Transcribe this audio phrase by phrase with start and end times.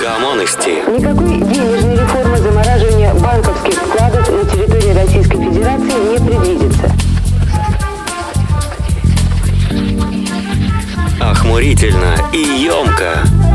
[0.00, 0.82] Коммунности.
[0.90, 6.90] Никакой денежной реформы замораживания банковских вкладов на территории Российской Федерации не предвидится.
[11.20, 13.49] Охмурительно и емко.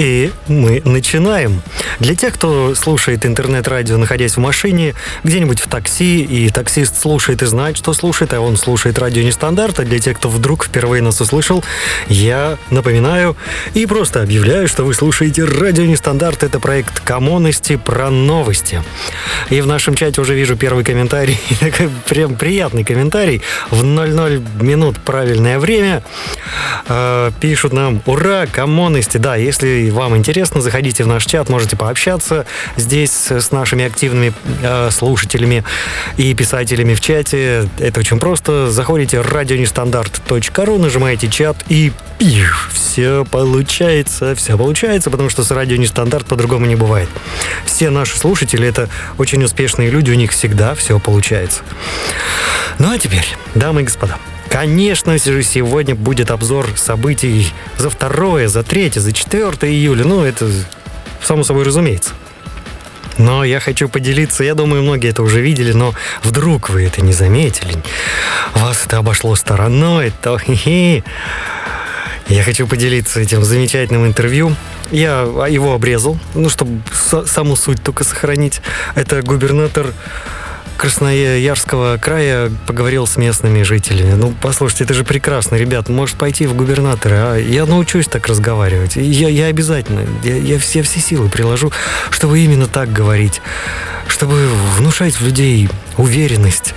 [0.00, 1.62] И мы начинаем.
[2.00, 7.46] Для тех, кто слушает интернет-радио, находясь в машине, где-нибудь в такси, и таксист слушает и
[7.46, 11.20] знает, что слушает, а он слушает радио нестандарт, а для тех, кто вдруг впервые нас
[11.20, 11.64] услышал,
[12.08, 13.36] я напоминаю
[13.74, 16.42] и просто объявляю, что вы слушаете радио нестандарт.
[16.42, 18.82] Это проект коммунности про новости.
[19.50, 23.42] И в нашем чате уже вижу первый комментарий, такой прям приятный комментарий.
[23.70, 26.02] В 00 минут правильное время.
[26.88, 29.16] Э, Пишут нам, ура, коммунности.
[29.16, 32.46] Да, если вам интересно, заходите в наш чат, можете пообщаться
[32.76, 35.64] здесь с нашими активными э, слушателями
[36.16, 37.68] и писателями в чате.
[37.78, 38.70] Это очень просто.
[38.70, 41.92] Заходите радионестандарт.ру, нажимаете чат и
[42.72, 47.08] все получается, все получается, потому что с радио нестандарт по-другому не бывает.
[47.64, 51.62] Все наши слушатели это очень успешные люди, у них всегда все получается.
[52.78, 54.18] Ну а теперь, дамы и господа,
[54.50, 60.04] Конечно же, сегодня будет обзор событий за 2, за 3, за 4 июля.
[60.04, 60.50] Ну, это
[61.22, 62.10] само собой разумеется.
[63.16, 67.12] Но я хочу поделиться, я думаю, многие это уже видели, но вдруг вы это не
[67.12, 67.74] заметили,
[68.54, 71.04] вас это обошло стороной, то хи-хи.
[72.28, 74.54] Я хочу поделиться этим замечательным интервью.
[74.90, 78.62] Я его обрезал, ну, чтобы саму суть только сохранить.
[78.94, 79.92] Это губернатор
[80.80, 84.14] Красноярского края поговорил с местными жителями.
[84.14, 85.90] Ну, послушайте, это же прекрасно, ребят.
[85.90, 87.36] Может пойти в губернаторы, а?
[87.36, 88.96] Я научусь так разговаривать.
[88.96, 91.70] Я, я обязательно, я, я все, все силы приложу,
[92.08, 93.42] чтобы именно так говорить.
[94.06, 94.48] Чтобы
[94.78, 96.72] внушать в людей уверенность.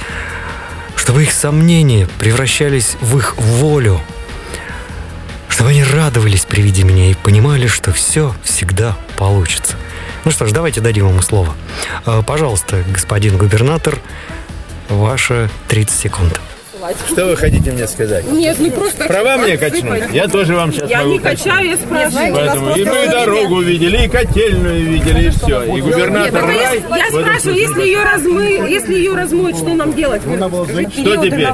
[0.98, 4.02] Чтобы их сомнения превращались в их волю.
[5.48, 9.78] Чтобы они радовались при виде меня и понимали, что все всегда получится.
[10.26, 11.54] Ну что ж, давайте дадим ему слово.
[12.06, 14.00] Э, Пожалуйста, господин губернатор,
[14.90, 16.40] ваши 30 секунд.
[17.08, 18.30] Что вы хотите мне сказать?
[18.32, 19.06] Нет, не просто...
[19.06, 20.04] Права мне качнуть?
[20.12, 22.34] Я тоже вам сейчас Я могу не качаю, я спрашиваю.
[22.34, 25.64] Поэтому и мы дорогу видели, и котельную видели, и все.
[25.64, 26.84] И губернатор Я, рай.
[26.90, 30.22] я спрашиваю, если ее размы, если ее размоют, что нам делать?
[30.22, 31.48] Что теперь?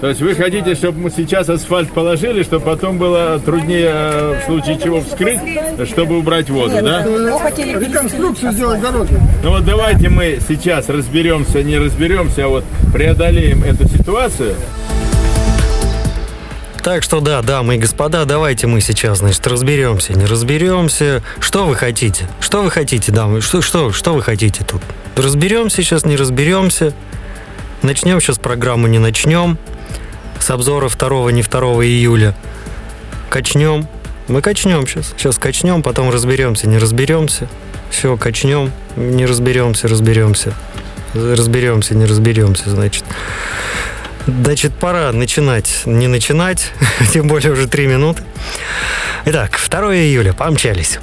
[0.00, 4.44] То есть вы хотите, чтобы мы сейчас асфальт положили, чтобы потом было труднее э, в
[4.46, 5.40] случае чего вскрыть,
[5.88, 7.04] чтобы убрать воду, да?
[7.04, 9.18] Реконструкцию сделать дороги.
[9.42, 14.54] Ну вот давайте мы сейчас разберемся, не разберемся, а вот преодолеем эту ситуацию.
[16.84, 21.22] Так что да, дамы и господа, давайте мы сейчас, значит, разберемся, не разберемся.
[21.38, 22.28] Что вы хотите?
[22.40, 23.40] Что вы хотите, дамы?
[23.40, 24.82] Что, что, что вы хотите тут?
[25.16, 26.92] Разберемся сейчас, не разберемся.
[27.80, 29.56] Начнем сейчас программу, не начнем.
[30.38, 32.34] С обзора 2 не 2 июля.
[33.30, 33.88] Качнем.
[34.28, 35.14] Мы качнем сейчас.
[35.16, 37.48] Сейчас качнем, потом разберемся, не разберемся.
[37.88, 40.52] Все, качнем, не разберемся, разберемся.
[41.14, 43.04] Разберемся, не разберемся, значит.
[44.26, 46.72] Значит, пора начинать, не начинать,
[47.12, 48.22] тем более уже три минуты.
[49.26, 50.98] Итак, 2 июля, помчались.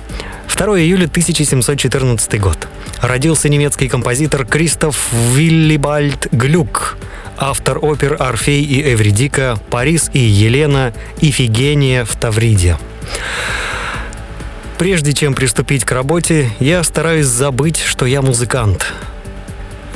[0.56, 2.68] 2 июля 1714 год.
[3.02, 6.98] Родился немецкий композитор Кристоф Виллибальд Глюк,
[7.38, 12.78] автор опер «Орфей и Эвридика», «Парис и Елена», «Ифигения в Тавриде».
[14.78, 18.94] Прежде чем приступить к работе, я стараюсь забыть, что я музыкант.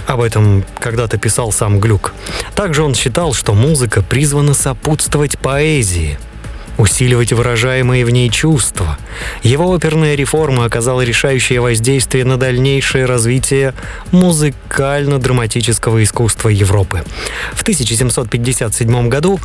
[0.08, 2.14] Об этом когда-то писал сам Глюк.
[2.56, 6.20] Также он считал, что музыка призвана сопутствовать поэзии,
[6.78, 8.98] усиливать выражаемые в ней чувства.
[9.42, 13.74] Его оперная реформа оказала решающее воздействие на дальнейшее развитие
[14.12, 17.04] музыкально-драматического искусства Европы.
[17.54, 19.40] В 1757 году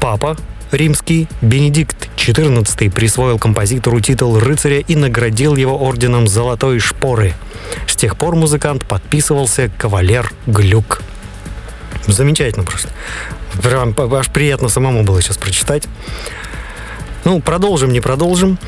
[0.00, 0.36] папа
[0.70, 7.34] римский Бенедикт XIV присвоил композитору титул рыцаря и наградил его орденом Золотой Шпоры.
[7.86, 11.02] С тех пор музыкант подписывался «Кавалер Глюк».
[12.06, 12.88] Замечательно просто.
[13.62, 15.84] Прям аж приятно самому было сейчас прочитать.
[17.24, 18.58] Ну, продолжим, не продолжим.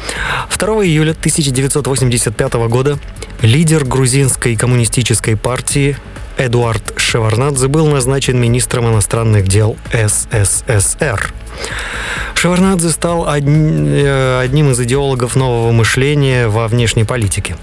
[0.58, 2.99] 2 июля 1985 года
[3.41, 5.97] лидер грузинской коммунистической партии
[6.40, 11.34] Эдуард Шеварнадзе был назначен министром иностранных дел СССР.
[12.34, 17.58] Шеварнадзе стал э, одним из идеологов нового мышления во внешней политике.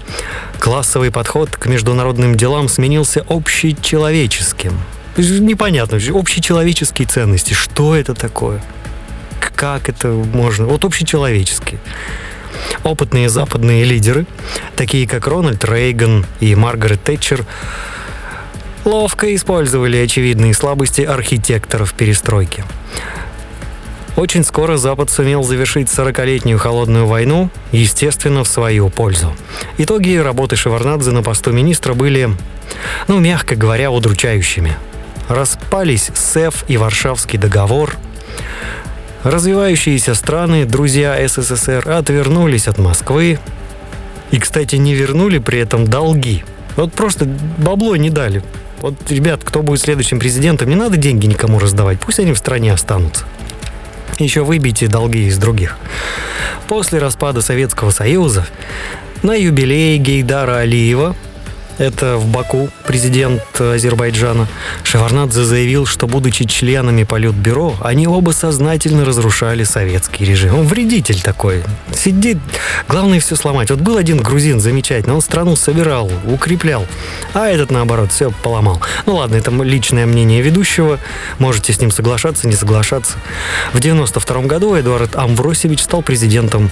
[0.60, 4.78] Классовый подход к международным делам сменился общечеловеческим.
[5.16, 7.54] Непонятно, общечеловеческие ценности.
[7.54, 8.62] Что это такое?
[9.56, 10.66] Как это можно?
[10.66, 11.80] Вот общечеловеческие.
[12.84, 14.24] Опытные западные лидеры,
[14.76, 17.44] такие как Рональд Рейган и Маргарет Тэтчер,
[18.88, 22.64] ловко использовали очевидные слабости архитекторов перестройки.
[24.16, 29.36] Очень скоро Запад сумел завершить 40-летнюю холодную войну, естественно, в свою пользу.
[29.76, 32.30] Итоги работы Шеварнадзе на посту министра были,
[33.06, 34.76] ну, мягко говоря, удручающими.
[35.28, 37.94] Распались СЭФ и Варшавский договор.
[39.22, 43.38] Развивающиеся страны, друзья СССР, отвернулись от Москвы.
[44.30, 46.42] И, кстати, не вернули при этом долги.
[46.76, 47.26] Вот просто
[47.58, 48.42] бабло не дали.
[48.80, 52.72] Вот, ребят, кто будет следующим президентом, не надо деньги никому раздавать, пусть они в стране
[52.72, 53.24] останутся.
[54.18, 55.76] Еще выбейте долги из других.
[56.68, 58.46] После распада Советского Союза
[59.22, 61.16] на юбилее Гейдара Алиева,
[61.78, 64.46] это в Баку, президент Азербайджана,
[64.82, 70.58] Шеварнадзе заявил, что, будучи членами Политбюро, они оба сознательно разрушали советский режим.
[70.58, 71.62] Он вредитель такой.
[71.94, 72.38] Сидит,
[72.88, 73.70] главное все сломать.
[73.70, 76.86] Вот был один грузин замечательный, он страну собирал, укреплял,
[77.34, 78.80] а этот, наоборот, все поломал.
[79.06, 80.98] Ну ладно, это личное мнение ведущего,
[81.38, 83.14] можете с ним соглашаться, не соглашаться.
[83.72, 86.70] В 92 году Эдуард Амвросевич стал президентом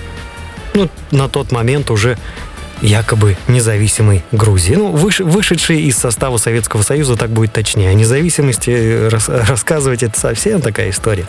[0.75, 2.19] ну, на тот момент уже
[2.81, 4.75] якобы независимой Грузии.
[4.75, 7.91] Ну, выш, вышедший из состава Советского Союза, так будет точнее.
[7.91, 11.25] О независимости рас, рассказывать это совсем такая история.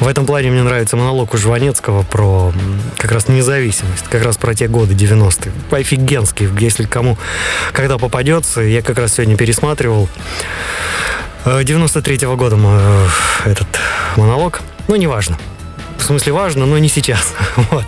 [0.00, 2.52] В этом плане мне нравится монолог у Жванецкого про
[2.96, 5.52] как раз независимость, как раз про те годы 90-е.
[5.70, 7.18] Офигенский, если кому
[7.72, 8.60] когда попадется.
[8.60, 10.08] Я как раз сегодня пересматривал
[11.44, 12.58] 93-го года
[13.44, 13.68] этот
[14.16, 14.60] монолог.
[14.88, 15.38] Ну, неважно
[15.98, 17.34] в смысле важно, но не сейчас.
[17.70, 17.84] Вот.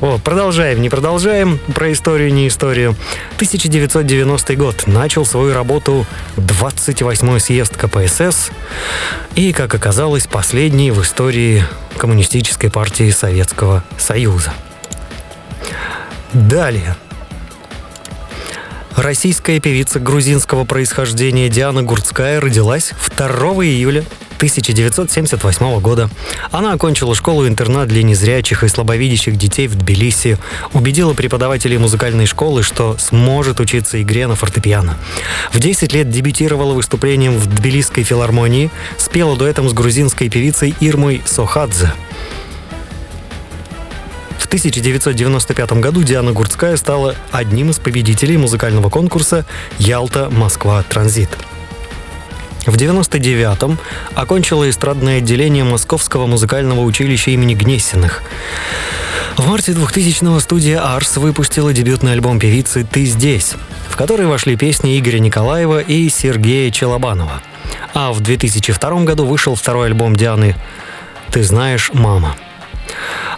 [0.00, 0.22] вот.
[0.22, 1.58] Продолжаем, не продолжаем.
[1.74, 2.96] Про историю, не историю.
[3.34, 4.86] 1990 год.
[4.86, 6.06] Начал свою работу
[6.36, 8.50] 28-й съезд КПСС.
[9.34, 11.64] И, как оказалось, последний в истории
[11.98, 14.54] Коммунистической партии Советского Союза.
[16.32, 16.96] Далее.
[18.96, 23.26] Российская певица грузинского происхождения Диана Гурцкая родилась 2
[23.64, 24.04] июля
[24.40, 26.08] 1978 года.
[26.50, 30.38] Она окончила школу-интернат для незрячих и слабовидящих детей в Тбилиси,
[30.72, 34.96] убедила преподавателей музыкальной школы, что сможет учиться игре на фортепиано.
[35.52, 41.92] В 10 лет дебютировала выступлением в Тбилисской филармонии, спела дуэтом с грузинской певицей Ирмой Сохадзе.
[44.38, 49.44] В 1995 году Диана Гурцкая стала одним из победителей музыкального конкурса
[49.78, 51.28] «Ялта-Москва Транзит».
[52.66, 53.78] В 99-м
[54.14, 58.22] окончила эстрадное отделение Московского музыкального училища имени Гнесиных.
[59.36, 63.54] В марте 2000-го студия «Арс» выпустила дебютный альбом певицы «Ты здесь»,
[63.88, 67.40] в который вошли песни Игоря Николаева и Сергея Челобанова.
[67.94, 70.54] А в 2002 году вышел второй альбом Дианы
[71.30, 72.36] «Ты знаешь, мама».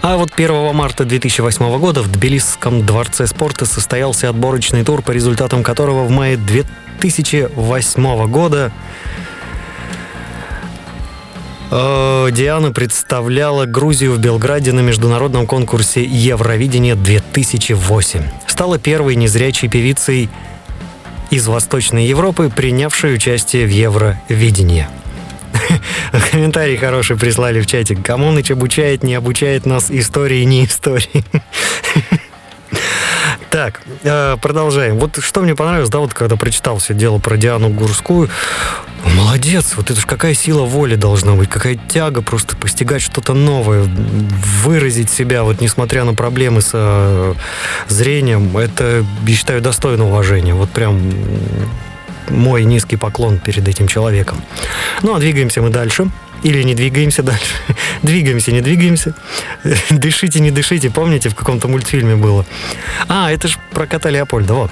[0.02, 5.62] А вот 1 марта 2008 года в Тбилисском дворце спорта состоялся отборочный тур, по результатам
[5.62, 8.72] которого в мае 2008 года
[11.70, 18.22] э, Диана представляла Грузию в Белграде на международном конкурсе Евровидение 2008.
[18.46, 20.28] Стала первой незрячей певицей
[21.30, 24.86] из Восточной Европы, принявшей участие в Евровидении.
[26.30, 27.96] Комментарий хороший прислали в чате.
[27.96, 31.24] Камоныч обучает, не обучает нас истории, не истории.
[33.50, 34.98] Так, э, продолжаем.
[34.98, 38.30] Вот что мне понравилось, да, вот когда прочитал все дело про Диану Гурскую,
[39.14, 43.82] молодец, вот это ж какая сила воли должна быть, какая тяга просто постигать что-то новое,
[44.62, 47.34] выразить себя, вот несмотря на проблемы с э,
[47.88, 50.54] зрением, это, я считаю, достойно уважения.
[50.54, 51.12] Вот прям
[52.32, 54.42] мой низкий поклон перед этим человеком.
[55.02, 56.10] Ну, а двигаемся мы дальше.
[56.42, 57.54] Или не двигаемся дальше.
[58.02, 59.14] двигаемся, не двигаемся.
[59.90, 60.90] дышите, не дышите.
[60.90, 62.44] Помните, в каком-то мультфильме было?
[63.08, 64.70] А, это же про кота Леопольда, вот.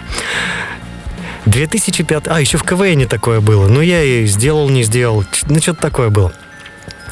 [1.46, 2.28] 2005...
[2.28, 3.68] А, еще в КВН такое было.
[3.68, 5.24] Ну, я и сделал, не сделал.
[5.46, 6.32] Ну, что-то такое было.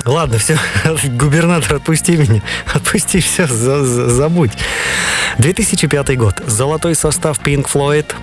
[0.05, 0.57] Ладно, все,
[1.05, 2.43] губернатор, отпусти меня.
[2.73, 4.53] Отпусти, все, за, за, забудь.
[5.39, 6.43] 2005 год.
[6.47, 8.07] Золотой состав Pink Floyd–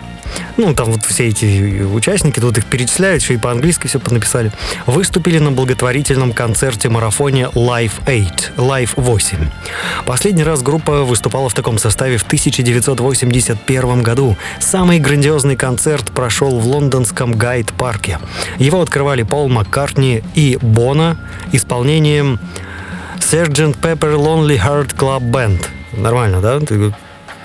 [0.57, 4.51] ну, там вот все эти участники, тут их перечисляют, еще и по-английски все понаписали,
[4.85, 9.37] выступили на благотворительном концерте-марафоне Live 8, Live 8.
[10.05, 14.37] Последний раз группа выступала в таком составе в 1981 году.
[14.59, 18.19] Самый грандиозный концерт прошел в лондонском Гайд-парке.
[18.57, 21.17] Его открывали Пол Маккартни и Бона
[21.51, 22.39] исполнением
[23.19, 23.79] Sgt.
[23.81, 25.65] Pepper Lonely Heart Club Band.
[25.93, 26.59] Нормально, да?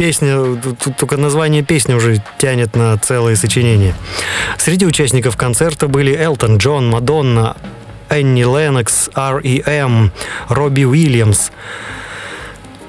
[0.01, 0.59] Песня,
[0.97, 3.95] только название песни уже тянет на целое сочинение.
[4.57, 7.55] Среди участников концерта были Элтон Джон, Мадонна,
[8.09, 10.11] Энни Леннокс, R.E.M.,
[10.49, 11.51] Робби Уильямс.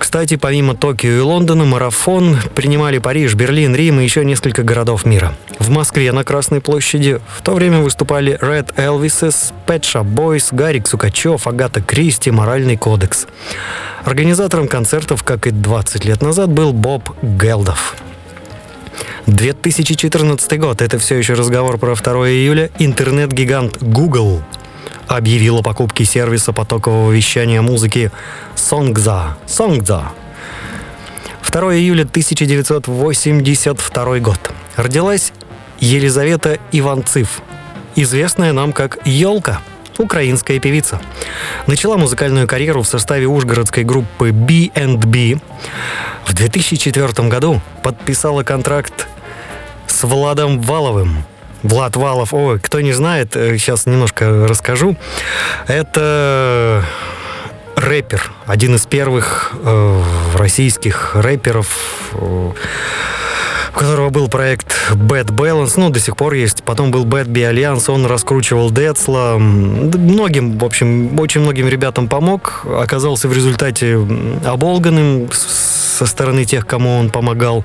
[0.01, 5.35] Кстати, помимо Токио и Лондона, марафон принимали Париж, Берлин, Рим и еще несколько городов мира.
[5.59, 10.87] В Москве на Красной площади в то время выступали Red Elvises, Pet Shop Boys, Гарик
[10.87, 13.27] Сукачев, Агата Кристи, Моральный кодекс.
[14.03, 17.95] Организатором концертов, как и 20 лет назад, был Боб Гелдов.
[19.27, 20.81] 2014 год.
[20.81, 22.71] Это все еще разговор про 2 июля.
[22.79, 24.41] Интернет-гигант Google
[25.17, 28.11] объявил о покупке сервиса потокового вещания музыки
[28.55, 29.33] Songza.
[29.47, 30.11] Songza.
[31.51, 34.39] 2 июля 1982 год.
[34.77, 35.33] Родилась
[35.79, 37.41] Елизавета Иванцив,
[37.95, 39.59] известная нам как Елка,
[39.97, 41.01] украинская певица.
[41.67, 45.41] Начала музыкальную карьеру в составе ужгородской группы B&B.
[46.23, 49.09] В 2004 году подписала контракт
[49.87, 51.25] с Владом Валовым,
[51.63, 54.95] Влад Валов, ой, кто не знает, сейчас э, немножко расскажу.
[55.67, 56.83] Это
[57.75, 60.03] рэпер, один из первых э,
[60.35, 61.77] российских рэперов,
[62.13, 62.51] э,
[63.73, 66.63] у которого был проект Bad Balance, ну, до сих пор есть.
[66.63, 69.37] Потом был Bad Be Alliance, он раскручивал Децла.
[69.37, 72.65] Многим, в общем, очень многим ребятам помог.
[72.65, 73.97] Оказался в результате
[74.45, 77.63] оболганным со стороны тех, кому он помогал.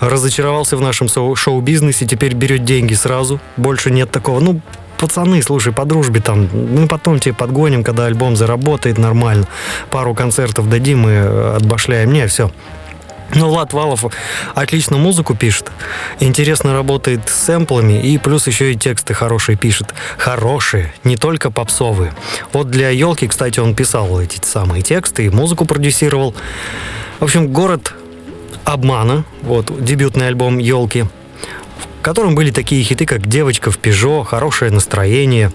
[0.00, 3.40] Разочаровался в нашем шоу-бизнесе, теперь берет деньги сразу.
[3.56, 4.40] Больше нет такого.
[4.40, 4.60] Ну,
[4.98, 9.46] пацаны, слушай, по дружбе там, мы потом тебе подгоним, когда альбом заработает нормально.
[9.90, 12.12] Пару концертов дадим и отбашляем.
[12.12, 12.50] Не, все,
[13.34, 14.04] ну, Влад Валов
[14.54, 15.70] отлично музыку пишет,
[16.20, 19.94] интересно работает с сэмплами и плюс еще и тексты хорошие пишет.
[20.16, 22.12] Хорошие, не только попсовые.
[22.52, 26.34] Вот для елки, кстати, он писал эти самые тексты и музыку продюсировал.
[27.20, 27.94] В общем, город
[28.64, 31.04] обмана, вот дебютный альбом елки–
[32.08, 35.52] котором были такие хиты, как «Девочка в Пежо», «Хорошее настроение».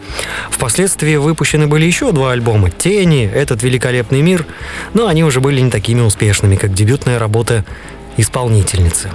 [0.52, 4.46] Впоследствии выпущены были еще два альбома «Тени», «Этот великолепный мир»,
[4.94, 7.66] но они уже были не такими успешными, как дебютная работа
[8.18, 9.10] исполнительницы.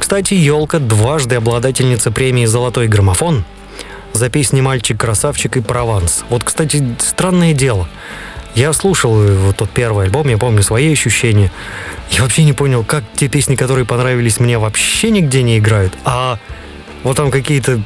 [0.00, 3.44] Кстати, «Елка» дважды обладательница премии «Золотой граммофон»
[4.12, 6.24] за песни «Мальчик-красавчик» и «Прованс».
[6.28, 7.88] Вот, кстати, странное дело.
[8.56, 11.52] Я слушал вот тот первый альбом, я помню свои ощущения.
[12.10, 15.92] Я вообще не понял, как те песни, которые понравились мне, вообще нигде не играют.
[16.04, 16.38] А
[17.04, 17.80] вот там какие-то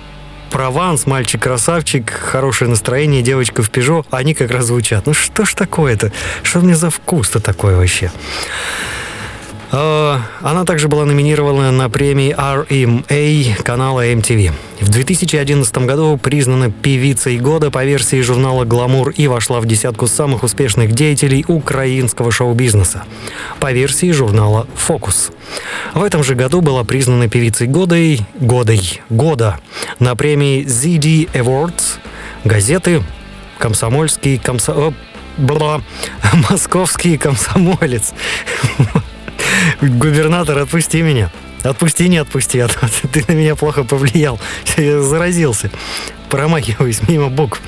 [0.50, 5.06] Прованс, мальчик-красавчик, хорошее настроение, девочка в пижо, они как раз звучат.
[5.06, 6.10] Ну что ж такое-то?
[6.42, 8.10] Что мне за вкус-то такое вообще?
[9.70, 14.52] Э, она также была номинирована на премии RMA канала MTV.
[14.80, 20.42] В 2011 году признана певицей года по версии журнала «Гламур» и вошла в десятку самых
[20.42, 23.04] успешных деятелей украинского шоу-бизнеса
[23.60, 25.30] по версии журнала «Фокус».
[25.94, 29.58] В этом же году была признана певицей годой, годой, года
[29.98, 31.98] на премии ZD Awards
[32.44, 33.02] газеты
[33.58, 34.94] «Комсомольский комсо...»
[35.36, 35.80] Бла,
[36.50, 38.12] московский комсомолец.
[39.80, 41.30] Губернатор, отпусти меня.
[41.62, 42.68] Отпусти, не отпусти, а
[43.12, 44.38] ты на меня плохо повлиял.
[44.76, 45.70] Я заразился.
[46.30, 47.60] Промахиваюсь мимо букв.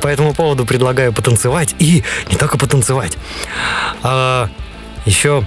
[0.00, 1.74] По этому поводу предлагаю потанцевать.
[1.78, 3.16] И не только потанцевать.
[4.02, 4.48] А
[5.04, 5.46] еще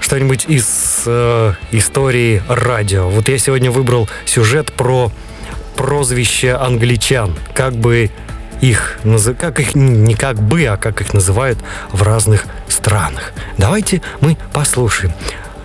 [0.00, 3.08] что-нибудь из э, истории радио.
[3.08, 5.12] Вот я сегодня выбрал сюжет про
[5.76, 7.34] прозвище англичан.
[7.54, 8.10] Как бы
[8.60, 8.98] их,
[9.38, 11.58] как их, не как бы, а как их называют
[11.92, 13.32] в разных странах.
[13.56, 15.12] Давайте мы послушаем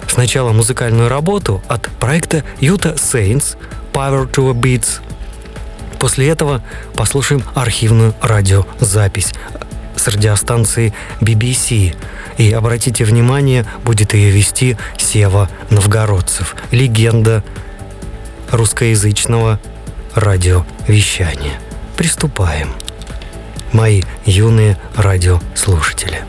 [0.07, 3.57] сначала музыкальную работу от проекта Utah Saints
[3.93, 4.99] Power to a Beats.
[5.99, 6.61] После этого
[6.95, 9.33] послушаем архивную радиозапись
[9.95, 11.95] с радиостанции BBC.
[12.37, 17.43] И обратите внимание, будет ее вести Сева Новгородцев, легенда
[18.51, 19.59] русскоязычного
[20.13, 21.59] радиовещания.
[21.97, 22.69] Приступаем
[23.71, 26.25] мои юные радиослушатели.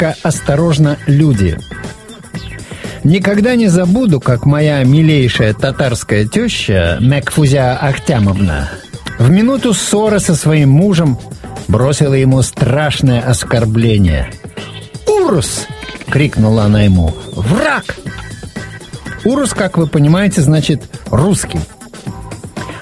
[0.00, 1.58] Рубрика «Осторожно, люди».
[3.02, 8.68] Никогда не забуду, как моя милейшая татарская теща Мекфузя Ахтямовна
[9.18, 11.18] в минуту ссоры со своим мужем
[11.68, 14.30] бросила ему страшное оскорбление.
[15.06, 15.66] «Урус!»—
[16.10, 17.14] крикнула она ему.
[17.32, 17.96] «Враг!»
[19.24, 21.60] Урус, как вы понимаете, значит «русский».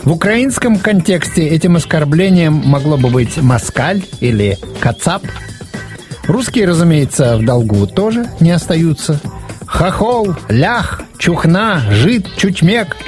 [0.02, 5.22] В украинском контексте этим оскорблением могло бы быть «москаль» или «кацап».
[6.28, 9.18] Русские, разумеется, в долгу тоже не остаются.
[9.66, 12.98] Хохол, лях, чухна, жид, чучмек.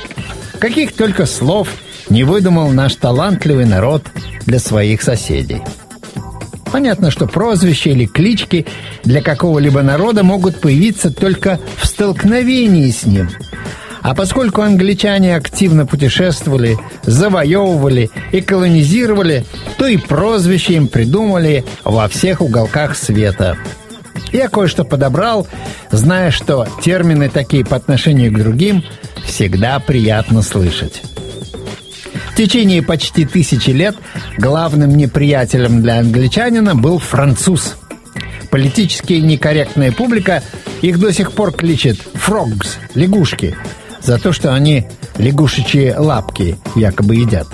[0.59, 1.69] Каких только слов
[2.09, 4.07] не выдумал наш талантливый народ
[4.47, 5.63] для своих соседей.
[6.73, 8.67] Понятно, что прозвища или клички
[9.05, 13.29] для какого-либо народа могут появиться только в столкновении с ним.
[14.03, 19.45] А поскольку англичане активно путешествовали, завоевывали и колонизировали,
[19.77, 23.59] то и прозвища им придумали во всех уголках света.
[24.33, 25.47] Я кое-что подобрал,
[25.91, 28.85] зная, что термины такие по отношению к другим
[29.25, 31.03] всегда приятно слышать.
[32.33, 33.97] В течение почти тысячи лет
[34.39, 37.77] главным неприятелем для англичанина был француз.
[38.51, 40.43] Политически некорректная публика
[40.81, 43.57] их до сих пор кличет «фрогс»— лягушки,
[44.03, 44.87] за то, что они
[45.19, 47.47] лягушечьи лапки якобы едят.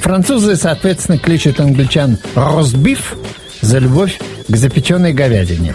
[0.00, 3.16] Французы, соответственно, кличут англичан «ростбиф»
[3.60, 4.18] за любовь
[4.48, 5.74] к запеченной говядине.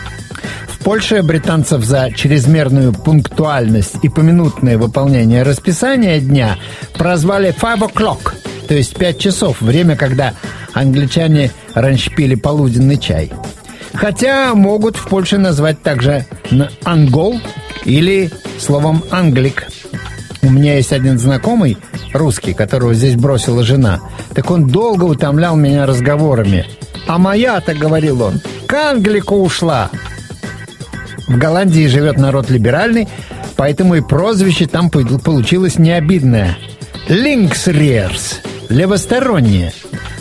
[0.67, 6.58] В Польше британцев за чрезмерную пунктуальность и поминутное выполнение расписания дня
[6.98, 8.34] прозвали «five o'clock»,
[8.67, 10.34] то есть «пять часов», время, когда
[10.74, 13.32] англичане раньше пили полуденный чай.
[13.93, 16.26] Хотя могут в Польше назвать также
[16.84, 17.39] «ангол»
[17.86, 19.67] или словом «англик».
[20.41, 21.78] У меня есть один знакомый,
[22.13, 24.02] русский, которого здесь бросила жена.
[24.36, 26.65] Так он долго утомлял меня разговорами.
[27.08, 29.89] «А моя-то,— говорил он,— к Англику ушла!»
[31.28, 33.08] В Голландии живет народ либеральный,
[33.56, 36.58] поэтому и прозвище там получилось необидное.
[37.08, 39.74] «Линксриерс»— левосторонние,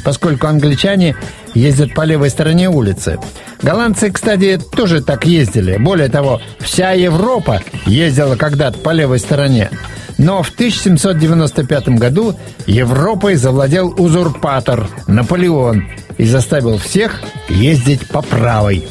[0.04, 1.16] поскольку англичане
[1.54, 3.18] ездят по левой стороне улицы.
[3.62, 5.76] Голландцы, кстати, тоже так ездили.
[5.76, 9.70] Более того, вся Европа ездила когда-то по левой стороне.
[10.18, 18.86] Но в 1795 году Европой завладел узурпатор Наполеон и заставил всех ездить по правой.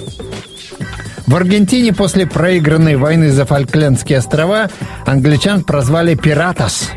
[1.28, 4.70] В Аргентине после проигранной войны за Фольклендские острова
[5.06, 6.90] англичан прозвали «пиратос».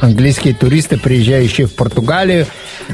[0.00, 2.46] Английские туристы, приезжающие в Португалию,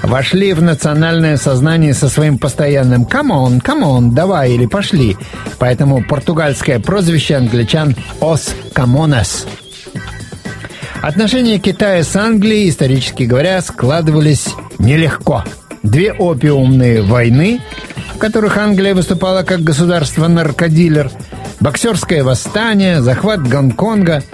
[0.02, 5.16] вошли в национальное сознание со своим постоянным «come on, come on, давай» или «пошли».
[5.58, 9.46] Поэтому португальское прозвище англичан «os camones».
[11.00, 15.44] Отношения Китая с Англией, исторически говоря, складывались нелегко.
[15.84, 17.60] Две опиумные войны,
[18.14, 21.12] в которых Англия выступала как государство-наркодилер,
[21.60, 24.24] боксерское восстание, захват Гонконга.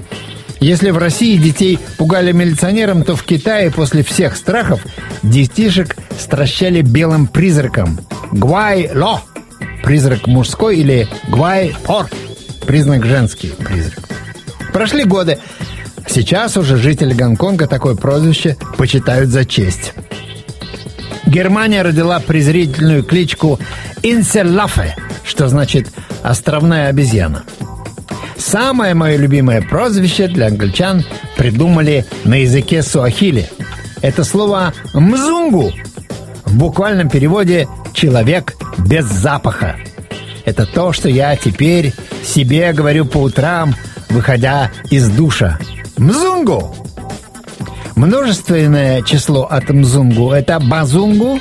[0.63, 4.87] Если в России детей пугали милиционером, то в Китае после всех страхов
[5.25, 7.99] детишек стращали белым призраком.
[8.31, 9.23] Гуай-ло–
[9.83, 12.07] призрак мужской или гуай-пор–
[12.67, 14.09] признак женский призрак.
[14.73, 15.39] Прошли годы,
[16.07, 19.95] Сейчас уже жители Гонконга такое прозвище почитают за честь.
[21.27, 23.59] Германия родила презрительную кличку
[24.03, 24.95] Инселафе,
[25.25, 25.89] что значит
[26.23, 27.45] «островная обезьяна».
[28.37, 31.05] Самое мое любимое прозвище для англичан
[31.37, 33.49] придумали на языке суахили.
[34.01, 35.73] Это слово «мзунгу»
[36.45, 39.77] в буквальном переводе «человек без запаха».
[40.45, 41.93] Это то, что я теперь
[42.25, 43.75] себе говорю по утрам,
[44.11, 45.59] выходя из душа–
[46.03, 46.75] Мзунгу.
[47.95, 51.39] Множественное число от мзунгу– это базунгу,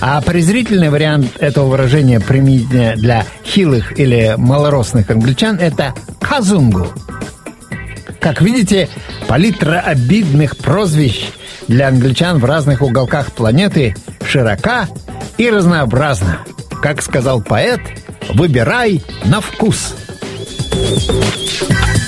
[0.00, 6.88] а презрительный вариант этого выражения применительно для хилых или малорослых англичан– это казунгу.
[8.20, 8.88] Как видите,
[9.28, 11.30] палитра обидных прозвищ
[11.68, 13.94] для англичан в разных уголках планеты
[14.26, 14.88] широка
[15.38, 16.40] и разнообразна.
[16.82, 17.80] Как сказал поэт,
[18.34, 19.94] выбирай на вкус.
[20.74, 22.03] thank you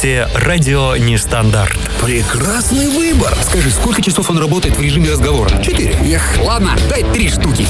[0.00, 1.78] слушаете «Радио Нестандарт».
[2.02, 3.36] Прекрасный выбор.
[3.42, 5.50] Скажи, сколько часов он работает в режиме разговора?
[5.62, 5.94] Четыре.
[6.04, 7.66] Эх, ладно, дай три штуки.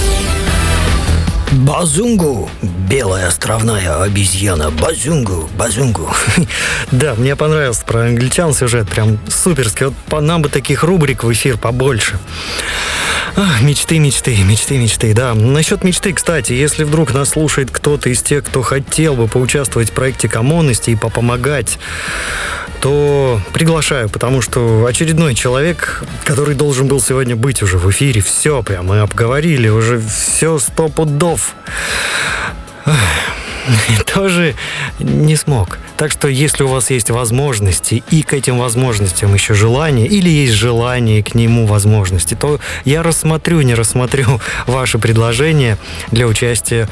[1.50, 2.48] Базунгу,
[2.88, 6.08] белая островная обезьяна, базунгу, базунгу.
[6.92, 9.86] Да, мне понравился про англичан сюжет, прям суперский.
[9.86, 12.16] Вот по нам бы таких рубрик в эфир побольше.
[13.36, 15.34] Ах, мечты, мечты, мечты, мечты, да.
[15.34, 19.92] Насчет мечты, кстати, если вдруг нас слушает кто-то из тех, кто хотел бы поучаствовать в
[19.92, 21.78] проекте коммунности и попомогать,
[22.80, 28.62] то приглашаю, потому что очередной человек, который должен был сегодня быть уже в эфире, все
[28.62, 31.54] прям мы обговорили, уже все сто пудов.
[34.14, 34.54] тоже
[34.98, 35.78] не смог.
[35.96, 40.54] Так что, если у вас есть возможности, и к этим возможностям еще желание, или есть
[40.54, 45.78] желание к нему возможности, то я рассмотрю, не рассмотрю ваши предложения
[46.10, 46.88] для участия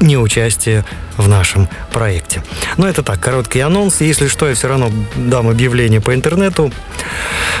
[0.00, 0.84] не участия
[1.16, 2.42] в нашем проекте.
[2.76, 4.00] Но это так, короткий анонс.
[4.00, 6.72] Если что, я все равно дам объявление по интернету.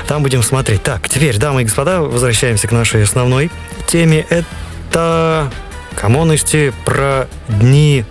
[0.08, 0.82] Там будем смотреть.
[0.82, 3.52] Так, теперь, дамы и господа, возвращаемся к нашей основной
[3.86, 4.26] теме.
[4.28, 5.50] Это
[5.94, 8.04] коммунности про дни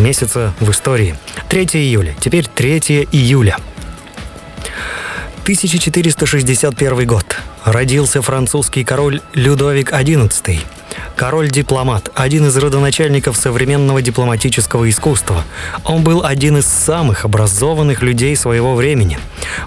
[0.00, 1.14] месяца в истории.
[1.48, 2.14] 3 июля.
[2.20, 3.56] Теперь 3 июля.
[5.42, 7.24] 1461 год.
[7.64, 10.60] Родился французский король Людовик XI.
[11.16, 15.44] Король-дипломат, один из родоначальников современного дипломатического искусства.
[15.84, 19.18] Он был один из самых образованных людей своего времени.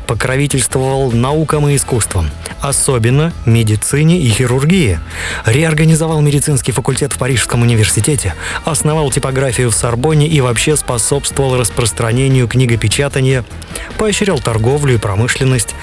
[0.08, 5.00] Покровительствовал наукам и искусствам, особенно медицине и хирургии.
[5.46, 8.34] Реорганизовал медицинский факультет в Парижском университете,
[8.66, 13.46] основал типографию в Сорбонне и вообще способствовал распространению книгопечатания,
[13.98, 15.76] поощрял торговлю и промышленность.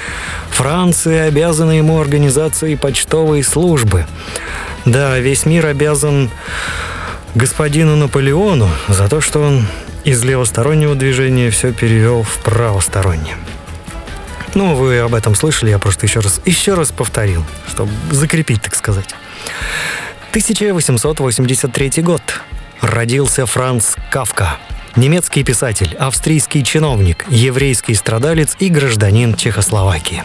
[0.51, 4.07] Франция обязана ему организацией почтовой службы.
[4.85, 6.31] Да, весь мир обязан
[7.35, 9.67] господину Наполеону за то, что он
[10.05, 13.37] из левостороннего движения все перевел в правостороннее.
[14.55, 18.75] Ну, вы об этом слышали, я просто еще раз, еще раз повторил, чтобы закрепить, так
[18.75, 19.15] сказать.
[20.31, 22.23] 1883 год.
[22.81, 24.57] Родился Франц Кавка.
[24.97, 30.25] Немецкий писатель, австрийский чиновник, еврейский страдалец и гражданин Чехословакии.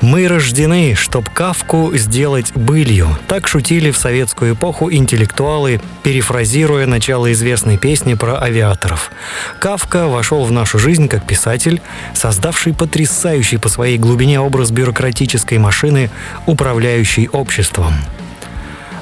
[0.00, 3.08] Мы рождены, чтоб Кавку сделать былью.
[3.28, 9.10] Так шутили в советскую эпоху интеллектуалы, перефразируя начало известной песни про авиаторов.
[9.58, 11.82] Кавка вошел в нашу жизнь как писатель,
[12.14, 16.10] создавший потрясающий по своей глубине образ бюрократической машины,
[16.46, 17.92] управляющей обществом.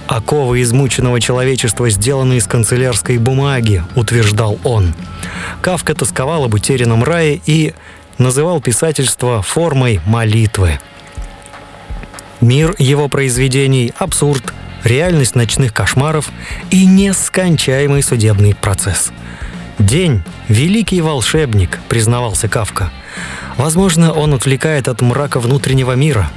[0.09, 4.95] Оковы измученного человечества сделаны из канцелярской бумаги, утверждал он.
[5.61, 7.75] Кавка тосковал об утерянном рае и
[8.19, 10.81] называл писательство формой молитвы.
[12.41, 14.53] Мир его произведений– абсурд,
[14.85, 16.31] реальность ночных кошмаров
[16.71, 19.11] и нескончаемый судебный процесс.
[19.79, 22.91] «День– великий волшебник»,– признавался Кавка.
[23.57, 26.31] Возможно, он отвлекает от мрака внутреннего мира.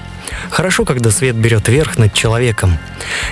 [0.50, 2.78] Хорошо, когда свет берет верх над человеком.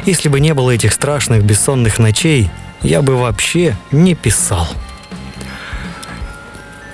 [0.05, 4.67] Если бы не было этих страшных бессонных ночей, я бы вообще не писал.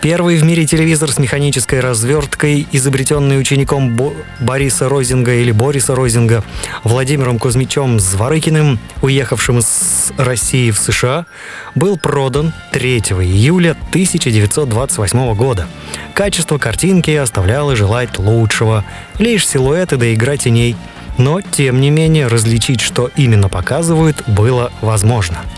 [0.05, 6.43] Первый в мире телевизор с механической разверткой, изобретенный учеником Бо- Бориса Розинга или Бориса Розинга,
[6.83, 11.25] Владимиром Кузьмичем Зворыкиным, уехавшим из России в США,
[11.73, 15.67] был продан 3 июля 1928 года.
[16.13, 18.85] Качество картинки оставляло желать лучшего,
[19.17, 20.75] лишь силуэты да игра теней.
[21.17, 25.41] Но, тем не менее, различить, что именно показывают, было возможно–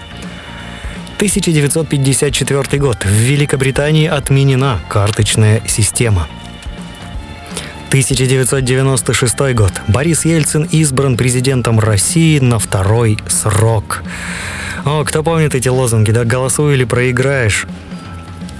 [1.17, 3.03] 1954 год.
[3.03, 6.27] В Великобритании отменена карточная система.
[7.87, 9.73] 1996 год.
[9.87, 14.03] Борис Ельцин избран президентом России на второй срок.
[14.85, 17.65] О, кто помнит эти лозунги, да, голосуй или проиграешь.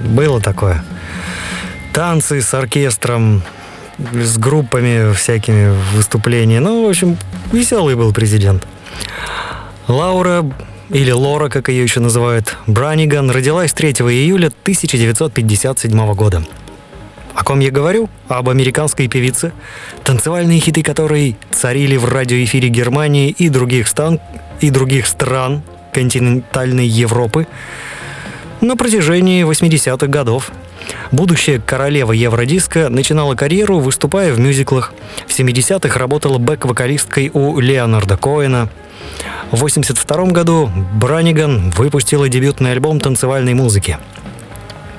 [0.02, 0.84] Было такое.
[1.93, 3.43] Танцы с оркестром,
[4.00, 6.60] с группами всякими выступления.
[6.60, 7.17] Ну, в общем,
[7.52, 8.65] веселый был президент.
[9.88, 10.43] Лаура
[10.89, 16.43] или Лора, как ее еще называют, Браниган, родилась 3 июля 1957 года.
[17.34, 18.10] О ком я говорю?
[18.30, 19.52] Об американской певице,
[20.04, 24.19] танцевальные хиты которой царили в радиоэфире Германии и других, стан...
[24.60, 25.62] и других стран
[25.93, 27.47] континентальной Европы
[28.62, 30.52] на протяжении 80-х годов.
[31.12, 34.93] Будущая королева евродиска начинала карьеру, выступая в мюзиклах.
[35.28, 38.69] В 70-х работала бэк-вокалисткой у Леонарда Коэна–
[39.51, 43.97] в 1982 году Браниган выпустила дебютный альбом танцевальной музыки.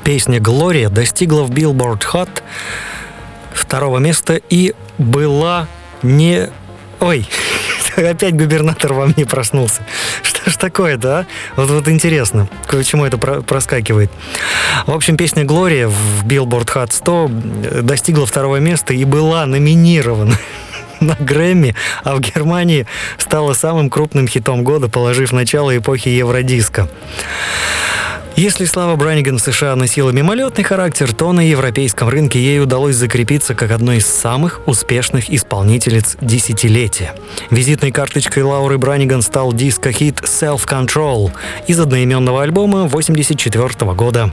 [0.04, 2.30] Песня «Глория» достигла в Billboard Hot
[3.52, 5.66] второго места и была
[6.02, 6.48] не...
[7.00, 7.26] Ой,
[7.96, 9.82] Опять губернатор во мне проснулся.
[10.22, 11.26] Что ж такое-то, а?
[11.56, 14.10] Вот, вот интересно, почему это про- проскакивает.
[14.86, 17.30] В общем, песня «Глория» в Billboard Hot 100
[17.82, 20.36] достигла второго места и была номинирована
[21.00, 22.86] на Грэмми, а в Германии
[23.18, 26.88] стала самым крупным хитом года, положив начало эпохи Евродиска.
[28.38, 33.56] Если слава Браниган в США носила мимолетный характер, то на европейском рынке ей удалось закрепиться
[33.56, 37.16] как одной из самых успешных исполнительниц десятилетия.
[37.50, 41.32] Визитной карточкой Лауры Браниган стал диско-хит «Self Control»
[41.66, 44.32] из одноименного альбома 1984 года.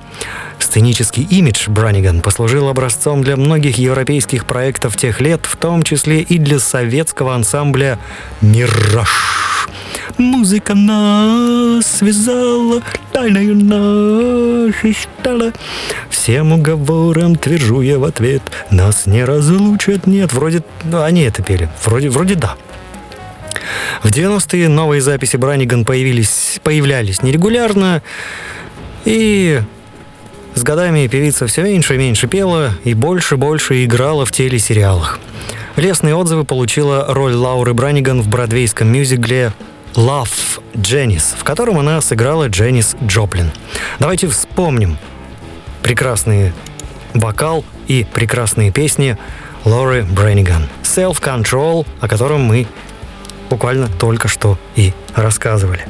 [0.59, 6.37] Сценический имидж Браниган послужил образцом для многих европейских проектов тех лет, в том числе и
[6.37, 7.97] для советского ансамбля
[8.39, 9.09] «Мираж».
[10.17, 13.94] Музыка нас связала, тайною нашей
[14.93, 15.51] стала.
[16.09, 20.33] Всем уговорам твержу я в ответ, нас не разлучат, нет.
[20.33, 22.55] Вроде, ну, они это пели, вроде, вроде да.
[24.03, 28.01] В 90-е новые записи Браниган появились, появлялись нерегулярно,
[29.05, 29.61] и
[30.53, 35.19] с годами певица все меньше и меньше пела и больше и больше играла в телесериалах.
[35.75, 39.51] Лестные отзывы получила роль Лауры Браниган в бродвейском мюзикле
[39.95, 43.51] Love Дженнис, в котором она сыграла Дженнис Джоплин.
[43.99, 44.97] Давайте вспомним
[45.83, 46.51] прекрасный
[47.13, 49.17] вокал и прекрасные песни
[49.63, 50.67] Лоры Бренниган.
[50.83, 52.67] Self Control, о котором мы
[53.49, 55.87] буквально только что и рассказывали.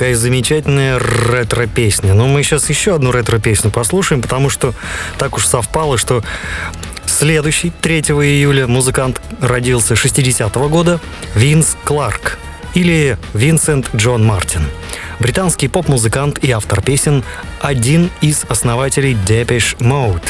[0.00, 2.14] Какая замечательная ретро-песня.
[2.14, 4.72] Но мы сейчас еще одну ретро-песню послушаем, потому что
[5.18, 6.24] так уж совпало, что
[7.04, 11.00] следующий, 3 июля, музыкант родился 60-го года
[11.34, 12.38] Винс Кларк
[12.72, 14.62] или Винсент Джон Мартин.
[15.20, 17.22] Британский поп-музыкант и автор песен,
[17.60, 20.24] один из основателей Depeche Mode.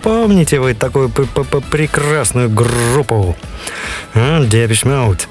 [0.00, 3.36] Помните вы такую прекрасную группу?
[4.14, 5.22] Depeche Mode.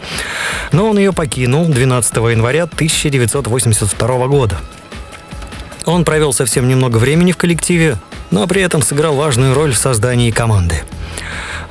[0.71, 4.57] Но он ее покинул 12 января 1982 года.
[5.85, 7.97] Он провел совсем немного времени в коллективе,
[8.31, 10.81] но при этом сыграл важную роль в создании команды.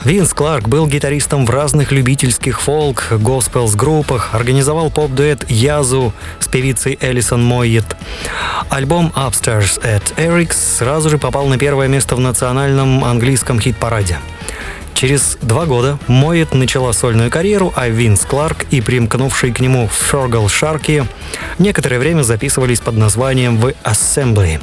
[0.05, 6.97] Винс Кларк был гитаристом в разных любительских фолк, госпелс группах, организовал поп-дуэт Язу с певицей
[7.01, 7.85] Элисон Мойет.
[8.71, 14.19] Альбом Upstairs at Eric's сразу же попал на первое место в национальном английском хит-параде.
[14.95, 20.49] Через два года Моет начала сольную карьеру, а Винс Кларк и примкнувший к нему Фергал
[20.49, 21.07] Шарки
[21.59, 24.61] некоторое время записывались под названием The Assembly.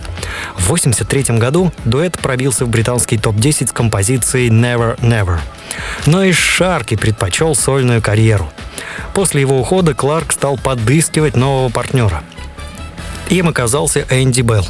[0.55, 5.39] В 1983 году дуэт пробился в британский топ-10 с композицией Never Never.
[6.05, 8.51] Но и Шарки предпочел сольную карьеру.
[9.13, 12.23] После его ухода Кларк стал подыскивать нового партнера.
[13.29, 14.65] Им оказался Энди Белл.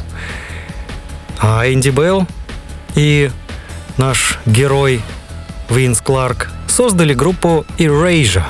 [1.38, 2.26] А Энди Белл
[2.94, 3.30] и
[3.96, 5.02] наш герой
[5.70, 8.44] Винс Кларк создали группу Erasure.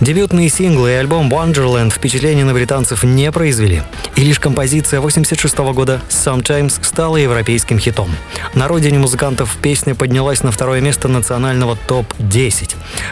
[0.00, 3.82] Дебютные синглы и альбом Wonderland впечатления на британцев не произвели,
[4.16, 8.10] и лишь композиция 86 года Sometimes стала европейским хитом.
[8.54, 12.69] На родине музыкантов песня поднялась на второе место национального топ-10.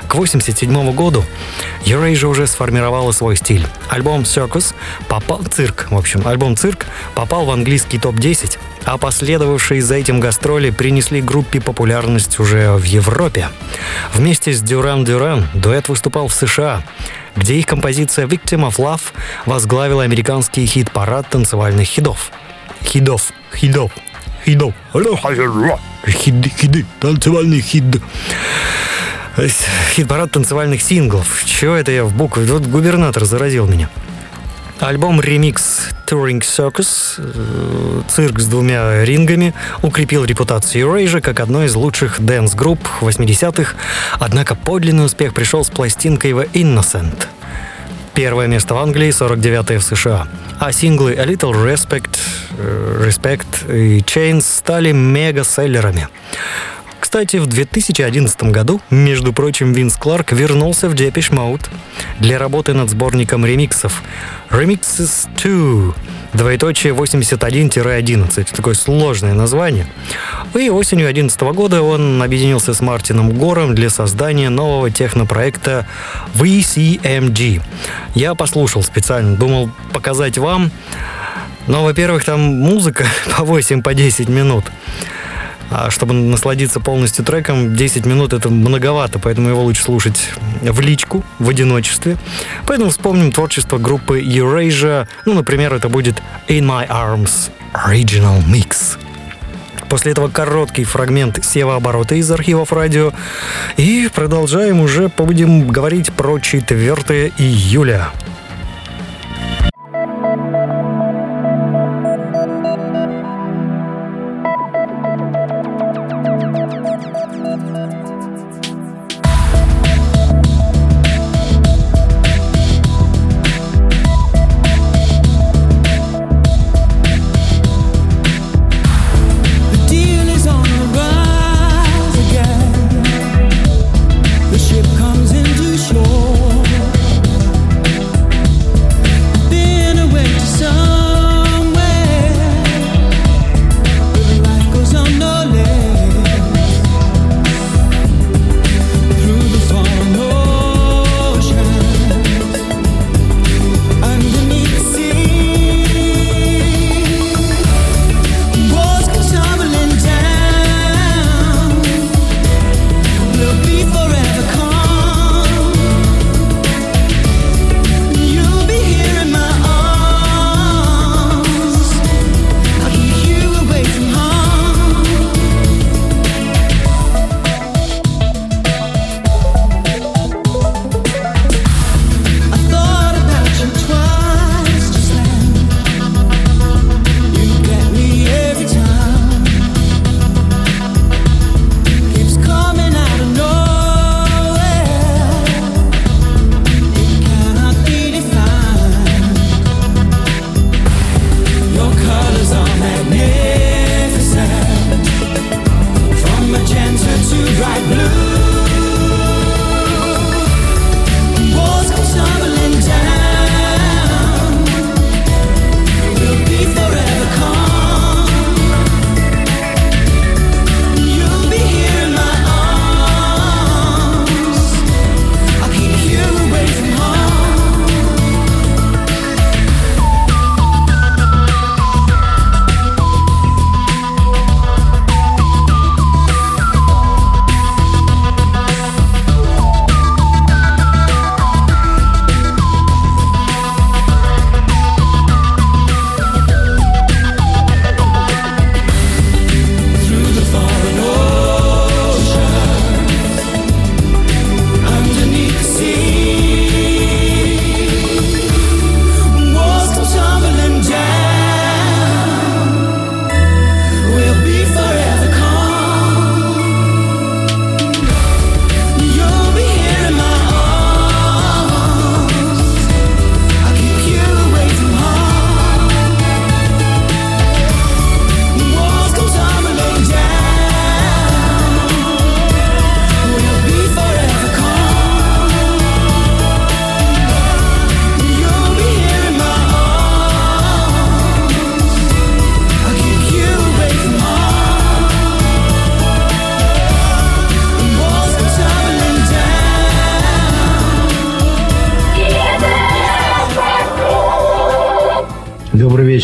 [0.08, 1.24] К 87 году
[1.84, 3.66] Erasure уже сформировала свой стиль.
[3.88, 4.74] Альбом Circus
[5.08, 5.42] попал...
[5.50, 11.20] Цирк, в общем, альбом Цирк попал в английский топ-10, а последовавшие за этим гастроли принесли
[11.20, 13.48] группе популярность уже в Европе.
[14.14, 16.82] Вместе с Duran Duran дуэт выступал в США,
[17.36, 19.02] где их композиция Victim of Love
[19.46, 22.32] возглавила американский хит-парад танцевальных хидов.
[22.82, 23.92] Хидов, хидов,
[24.44, 24.74] хидов.
[26.06, 27.84] Хиды, хиды, танцевальный хид.
[29.94, 31.44] Хит-парад танцевальных синглов.
[31.44, 32.44] Чего это я в букве?
[32.44, 33.88] Вот губернатор заразил меня.
[34.80, 41.66] Альбом ремикс Two Ring Circus, э, цирк с двумя рингами, укрепил репутацию Erasure как одной
[41.66, 43.74] из лучших дэнс-групп 80-х,
[44.20, 47.26] однако подлинный успех пришел с пластинкой The Innocents.
[48.14, 50.28] Первое место в Англии, 49-е в США.
[50.58, 52.18] А синглы A Little Respect,
[52.56, 56.08] э, Respect и Chains стали мега-селлерами.
[57.08, 61.62] Кстати, в 2011 году, между прочим, Винс Кларк вернулся в Depeche Mode
[62.20, 64.02] для работы над сборником ремиксов
[64.50, 65.94] Remixes 2,
[66.34, 68.54] двоеточие 81-11.
[68.54, 69.86] Такое сложное название.
[70.54, 75.86] И осенью 2011 года он объединился с Мартином Гором для создания нового технопроекта
[76.34, 77.62] VCMG.
[78.14, 80.70] Я послушал специально, думал показать вам.
[81.68, 84.66] Но, во-первых, там музыка по 8 по 10 минут.
[85.70, 90.30] А чтобы насладиться полностью треком, 10 минут это многовато, поэтому его лучше слушать
[90.62, 92.16] в личку, в одиночестве.
[92.66, 95.06] Поэтому вспомним творчество группы Eurasia.
[95.26, 98.98] Ну, например, это будет In My Arms Original Mix.
[99.88, 103.12] После этого короткий фрагмент сева-оборота из архивов радио.
[103.76, 108.10] И продолжаем уже, будем говорить про 4 июля.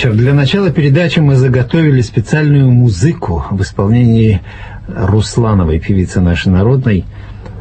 [0.05, 0.13] Вечер.
[0.13, 4.41] Для начала передачи мы заготовили специальную музыку в исполнении
[4.87, 7.05] Руслановой, певицы нашей народной.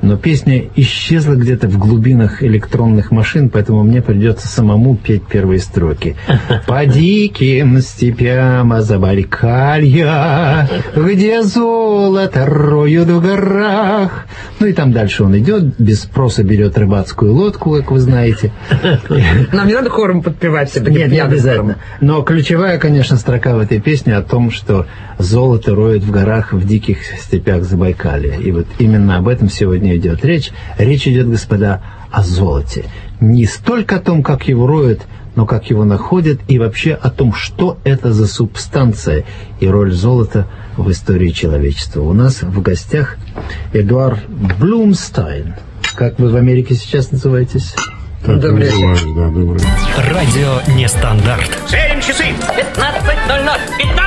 [0.04, 6.18] Но песня исчезла где-то в глубинах электронных машин, поэтому мне придется самому петь первые строки.
[6.68, 14.26] По диким степям Забайкалья, где золото роют в горах.
[14.60, 18.51] Ну и там дальше он идет, без спроса берет рыбацкую лодку, как вы знаете.
[19.54, 21.78] Нам не надо хором подпевать все Нет, не обязательно.
[22.01, 24.86] Но ключевая, конечно, строка в этой песне о том, что
[25.24, 28.38] золото роют в горах в диких степях Забайкалья.
[28.38, 30.51] И вот именно об этом сегодня идет речь.
[30.78, 32.86] Речь идет, господа, о золоте.
[33.19, 35.01] Не столько о том, как его роют,
[35.36, 39.26] но как его находят, и вообще о том, что это за субстанция
[39.59, 40.47] и роль золота
[40.78, 42.01] в истории человечества.
[42.01, 43.17] У нас в гостях
[43.74, 45.55] Эдуард Блумстайн.
[45.95, 47.76] Как вы в Америке сейчас называетесь?
[48.26, 49.13] Добрый вечер.
[49.15, 49.61] Да, добрый.
[50.11, 51.49] Радио Нестандарт.
[51.67, 52.26] Сверим часы.
[52.78, 53.49] 15.00.
[53.78, 54.03] 15 с четвертью.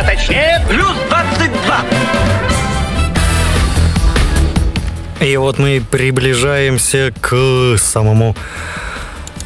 [0.00, 1.84] А точнее, плюс 22.
[5.20, 8.34] И вот мы приближаемся к самому,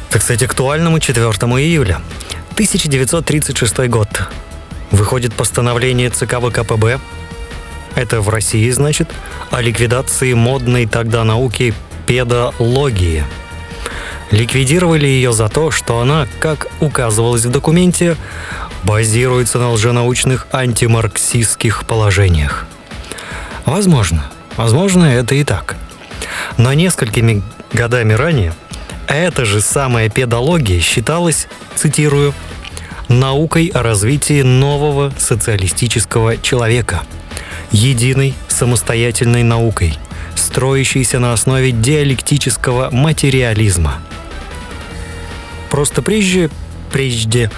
[0.09, 1.99] так сказать, актуальному 4 июля.
[2.53, 4.07] 1936 год.
[4.91, 6.99] Выходит постановление ЦК ВКПБ,
[7.95, 9.09] это в России, значит,
[9.51, 11.73] о ликвидации модной тогда науки
[12.07, 13.25] педологии.
[14.31, 18.15] Ликвидировали ее за то, что она, как указывалось в документе,
[18.85, 22.65] базируется на лженаучных антимарксистских положениях.
[23.65, 24.25] Возможно,
[24.57, 25.75] возможно, это и так.
[26.57, 27.41] Но несколькими
[27.73, 28.53] годами ранее
[29.07, 32.33] эта же самая педология считалась, цитирую,
[33.07, 37.03] наукой о развитии нового социалистического человека,
[37.71, 39.97] единой самостоятельной наукой,
[40.35, 44.01] строящейся на основе диалектического материализма.
[45.69, 46.49] Просто прежде
[46.95, 47.51] прежде.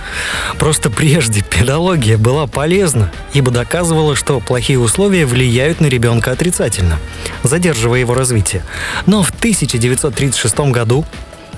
[0.58, 6.98] Просто прежде педагогия была полезна, ибо доказывала, что плохие условия влияют на ребенка отрицательно,
[7.44, 8.64] задерживая его развитие.
[9.06, 11.06] Но в 1936 году,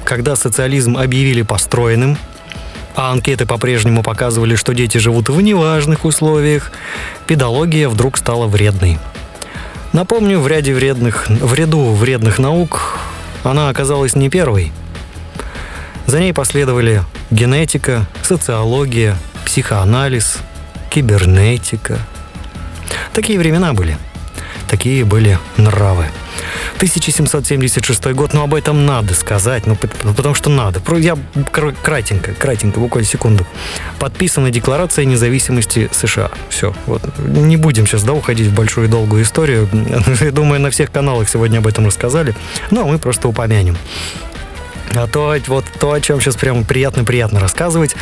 [0.04, 2.18] когда социализм объявили построенным,
[2.98, 6.74] а анкеты по-прежнему показывали, что дети живут в неважных условиях,
[7.28, 9.00] педагогия вдруг стала вредной.
[9.94, 13.00] Напомню, в ряде вредных, в ряду вредных наук
[13.46, 14.74] она оказалась не первой.
[16.10, 20.40] За ней последовали генетика, социология, психоанализ,
[20.90, 22.00] кибернетика.
[23.14, 23.96] Такие времена были.
[24.68, 26.08] Такие были нравы.
[26.78, 30.82] 1776 год, но об этом надо сказать, ну, потому что надо.
[30.98, 31.16] Я
[31.84, 33.46] кратенько, кратенько, буквально секунду.
[34.00, 36.32] Подписана Декларация независимости США.
[36.50, 37.04] Все, вот.
[37.20, 39.70] Не будем сейчас, да, уходить в большую и долгую историю.
[40.22, 42.36] Я думаю, на всех каналах сегодня об этом рассказали.
[42.72, 43.78] Но мы просто упомянем.
[44.96, 47.96] А то, вот то, о чем сейчас прямо приятно-приятно рассказывать,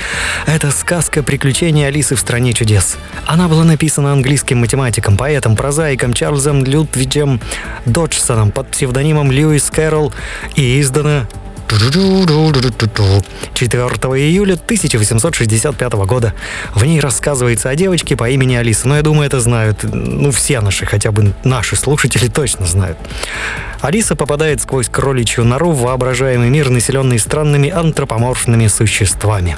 [0.46, 2.98] это сказка «Приключения Алисы в стране чудес».
[3.26, 7.42] Она была написана английским математиком, поэтом, прозаиком Чарльзом Людвиджем
[7.86, 10.14] Доджсоном под псевдонимом Льюис Кэрролл
[10.56, 11.28] и издана
[13.54, 13.82] 4
[14.22, 16.34] июля 1865 года.
[16.74, 18.88] В ней рассказывается о девочке по имени Алиса.
[18.88, 22.98] Но я думаю, это знают, ну, все наши, хотя бы наши слушатели точно знают.
[23.82, 29.58] Алиса попадает сквозь кроличью нору в воображаемый мир, населенный странными антропоморфными существами.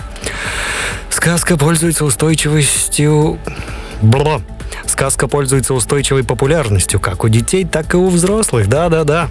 [1.10, 3.40] Сказка пользуется устойчивостью...
[4.02, 4.42] Бла.
[4.86, 8.68] Сказка пользуется устойчивой популярностью как у детей, так и у взрослых.
[8.68, 9.30] Да-да-да.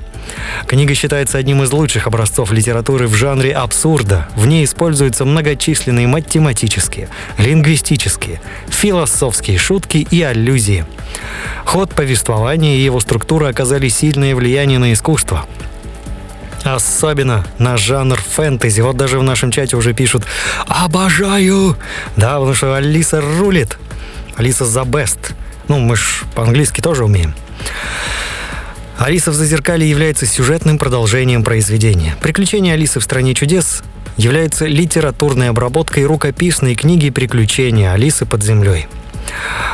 [0.67, 4.29] Книга считается одним из лучших образцов литературы в жанре абсурда.
[4.37, 7.09] В ней используются многочисленные математические,
[7.39, 10.85] лингвистические, философские шутки и аллюзии.
[11.65, 15.47] Ход повествования и его структура оказали сильное влияние на искусство.
[16.65, 18.81] Особенно на жанр фэнтези.
[18.81, 20.25] Вот даже в нашем чате уже пишут
[20.67, 21.77] «Обожаю!»
[22.17, 23.79] Да, потому что Алиса рулит.
[24.39, 25.35] Алиса за best.
[25.67, 27.35] Ну, мы ж по-английски тоже умеем.
[28.97, 32.17] Алиса в Зазеркале является сюжетным продолжением произведения.
[32.21, 33.83] Приключения Алисы в стране чудес
[34.17, 38.87] является литературной обработкой рукописной книги «Приключения Алисы под землей».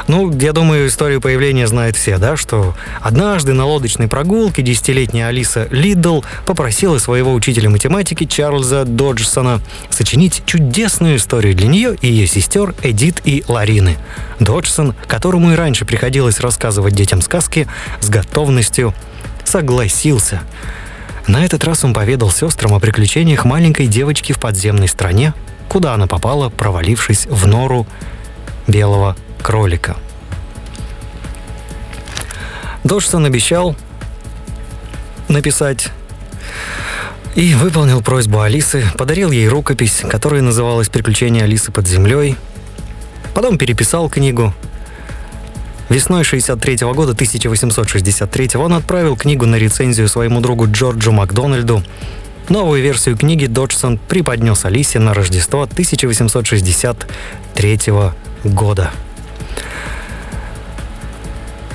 [0.07, 5.67] Ну, я думаю, историю появления знают все, да, что однажды на лодочной прогулке десятилетняя Алиса
[5.71, 12.75] Лидл попросила своего учителя математики Чарльза Доджсона сочинить чудесную историю для нее и ее сестер
[12.83, 13.97] Эдит и Ларины.
[14.41, 17.67] Доджсон, которому и раньше приходилось рассказывать детям сказки,
[18.01, 18.93] с готовностью
[19.45, 20.43] согласился.
[21.27, 25.33] На этот раз он поведал сестрам о приключениях маленькой девочки в подземной стране,
[25.69, 27.87] куда она попала, провалившись в нору
[28.67, 29.97] белого кролика.
[32.83, 33.77] Доджсон обещал
[35.29, 35.91] написать
[37.35, 42.37] И выполнил просьбу Алисы, подарил ей рукопись, которая называлась «Приключения Алисы под землей».
[43.35, 44.55] Потом переписал книгу.
[45.91, 51.83] Весной 63 года, 1863 он отправил книгу на рецензию своему другу Джорджу Макдональду.
[52.49, 57.79] Новую версию книги Доджсон преподнес Алисе на Рождество 1863
[58.45, 58.91] года.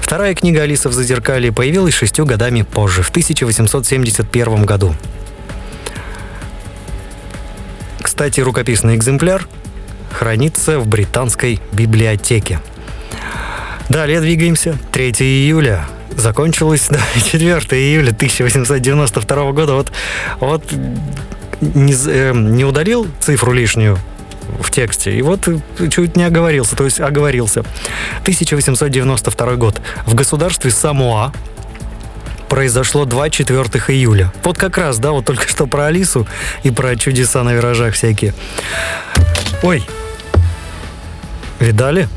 [0.09, 4.95] Вторая книга «Алиса в зазеркалье» появилась шестью годами позже, в 1871 году.
[8.01, 9.47] Кстати, рукописный экземпляр
[10.11, 12.59] хранится в британской библиотеке.
[13.87, 14.79] Далее двигаемся.
[14.93, 15.85] 3 июля.
[16.17, 19.73] Закончилось, да, 4 июля 1892 года.
[19.75, 19.91] Вот,
[20.39, 20.63] вот
[21.61, 23.99] не, э, не удалил цифру лишнюю
[24.59, 25.17] в тексте.
[25.17, 25.47] И вот
[25.91, 27.61] чуть не оговорился, то есть оговорился.
[28.21, 29.81] 1892 год.
[30.05, 31.33] В государстве Самоа
[32.49, 34.33] произошло 2 4 июля.
[34.43, 36.27] Вот как раз, да, вот только что про Алису
[36.63, 38.33] и про чудеса на виражах всякие.
[39.61, 39.83] Ой,
[41.59, 42.07] видали?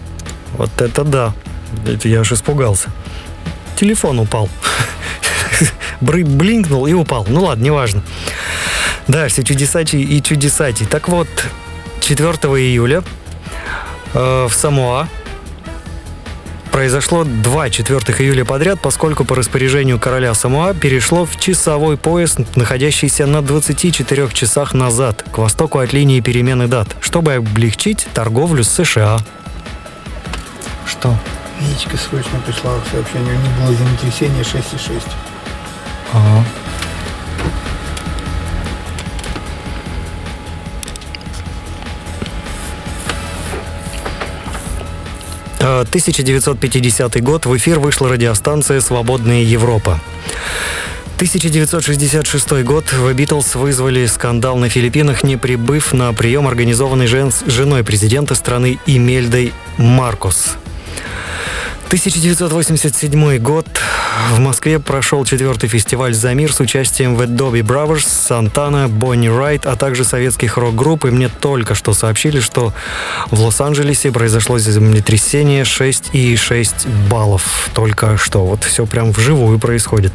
[0.55, 1.35] Вот это да.
[1.87, 2.91] Это я аж испугался.
[3.77, 4.49] Телефон упал.
[6.01, 7.27] Блинкнул и упал.
[7.29, 8.03] Ну ладно, неважно.
[9.09, 10.87] Да, все чудесачий и чудесатий.
[10.87, 11.29] Так вот,
[12.03, 13.05] 4 июля
[14.13, 15.09] э, в Самоа
[16.73, 23.27] произошло 2 4 июля подряд, поскольку по распоряжению короля Самоа перешло в часовой пояс, находящийся
[23.27, 29.21] на 24 часах назад, к востоку от линии перемены дат, чтобы облегчить торговлю с США.
[30.85, 31.17] Что?
[31.61, 35.03] Яичко срочно пришла сообщение, у них было землетрясение 6,6.
[36.15, 36.45] Ага.
[45.83, 50.01] 1950 год в эфир вышла радиостанция «Свободная Европа».
[51.17, 57.31] 1966 год в Битлз вызвали скандал на Филиппинах, не прибыв на прием, организованный жен...
[57.47, 60.57] женой президента страны Имельдой Маркос.
[61.93, 63.67] 1987 год.
[64.31, 69.67] В Москве прошел четвертый фестиваль «За мир» с участием The Dobby Brothers, Сантана, Бонни Райт,
[69.67, 71.05] а также советских рок-групп.
[71.05, 72.73] И мне только что сообщили, что
[73.31, 77.69] в Лос-Анджелесе произошло землетрясение 6,6 баллов.
[77.75, 78.47] Только что.
[78.47, 80.15] Вот все прям вживую происходит.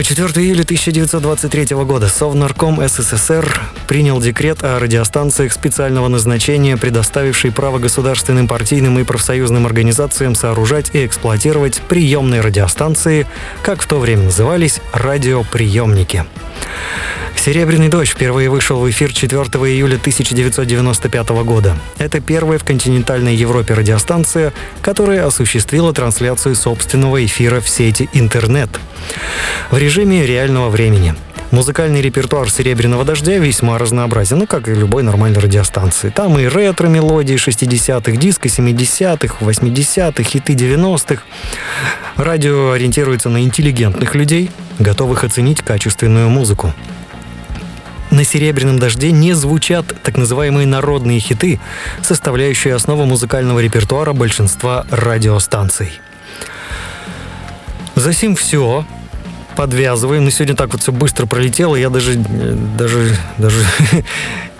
[0.00, 8.48] 4 июля 1923 года Совнарком СССР принял декрет о радиостанциях специального назначения, предоставивший право государственным
[8.48, 13.26] партийным и профсоюзным организациям сооружать и эксплуатировать приемные радиостанции,
[13.62, 16.24] как в то время назывались радиоприемники.
[17.36, 21.76] «Серебряный дождь» впервые вышел в эфир 4 июля 1995 года.
[21.98, 28.70] Это первая в континентальной Европе радиостанция, которая осуществила трансляцию собственного эфира в сети интернет
[29.70, 31.14] в режиме реального времени.
[31.52, 36.08] Музыкальный репертуар «Серебряного дождя» весьма разнообразен, ну, как и любой нормальной радиостанции.
[36.08, 41.22] Там и ретро-мелодии 60-х, диско 70-х, 80-х, хиты 90-х.
[42.16, 46.72] Радио ориентируется на интеллигентных людей, готовых оценить качественную музыку.
[48.10, 51.60] На «Серебряном дожде» не звучат так называемые народные хиты,
[52.00, 56.00] составляющие основу музыкального репертуара большинства радиостанций.
[57.94, 58.86] Засим все.
[59.56, 60.24] Подвязываем.
[60.24, 61.76] Но сегодня так вот все быстро пролетело.
[61.76, 63.64] Я даже, даже, даже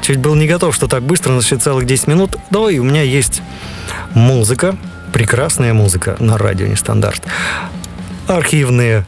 [0.00, 2.36] чуть был не готов, что так быстро, у нас еще целых 10 минут.
[2.50, 3.42] Давай, у меня есть
[4.14, 4.76] музыка,
[5.12, 7.22] прекрасная музыка на радио нестандарт.
[8.28, 9.04] Архивные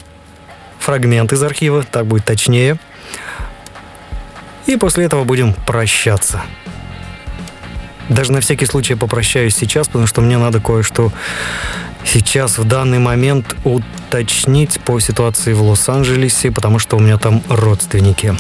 [0.79, 2.79] фрагменты из архива, так будет точнее.
[4.67, 6.43] И после этого будем прощаться.
[8.09, 11.11] Даже на всякий случай попрощаюсь сейчас, потому что мне надо кое-что
[12.05, 18.35] сейчас в данный момент уточнить по ситуации в Лос-Анджелесе, потому что у меня там родственники.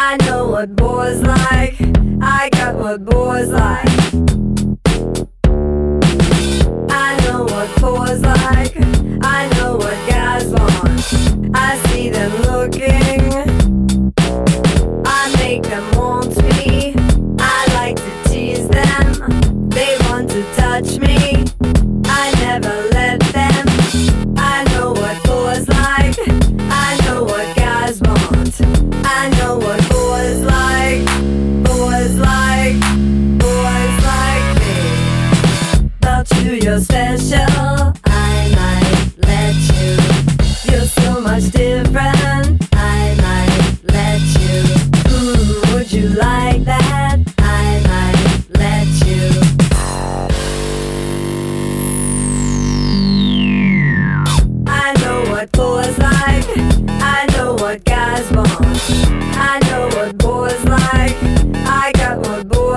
[0.00, 1.74] I know what boys like.
[2.20, 4.57] I got what boys like.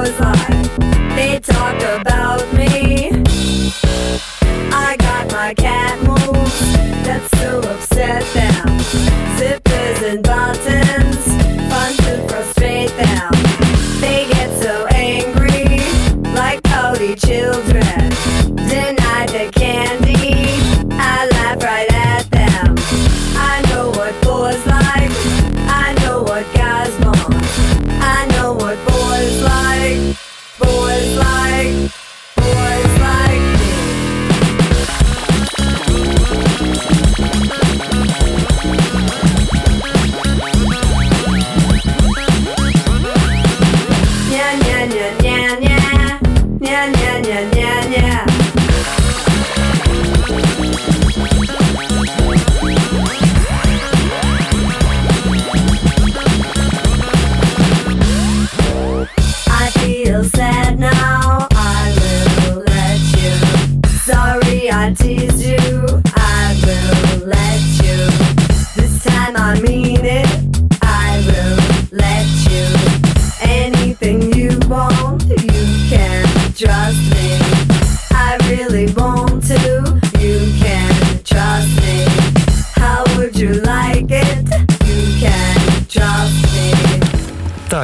[0.03, 2.10] They talk about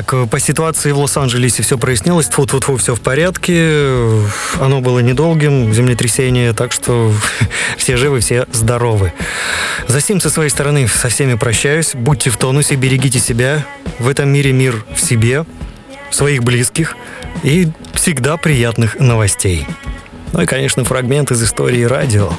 [0.07, 2.27] Так, э, по ситуации в Лос-Анджелесе все прояснилось.
[2.27, 3.99] Тьфу -тьфу -тьфу, все в порядке.
[4.59, 7.13] Оно было недолгим, землетрясение, так что
[7.77, 9.11] все живы, все здоровы.
[9.87, 11.93] За сим со своей стороны со всеми прощаюсь.
[11.93, 13.65] Будьте в тонусе, берегите себя.
[13.99, 15.45] В этом мире мир в себе,
[16.09, 16.95] своих близких
[17.43, 19.67] и всегда приятных новостей.
[20.31, 22.31] Ну и, конечно, фрагмент из истории радио.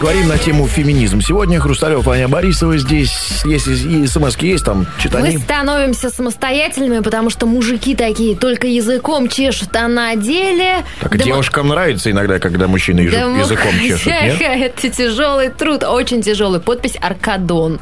[0.00, 1.20] Говорим на тему феминизм.
[1.20, 3.42] Сегодня Хрусталев, Аня Борисова здесь.
[3.44, 5.36] Если и смс есть, там, Мы читани.
[5.36, 10.84] становимся самостоятельными, потому что мужики такие только языком чешут, а на деле...
[11.00, 14.40] Так и домо- девушкам нравится иногда, когда мужчины язык- языком чешут, нет?
[14.40, 16.60] Это тяжелый труд, очень тяжелый.
[16.60, 17.78] Подпись Аркадон.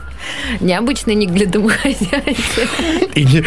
[0.59, 2.35] Необычный ник для домохозяйки.